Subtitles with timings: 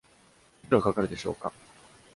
[0.63, 1.53] いくらかかるでしょうか。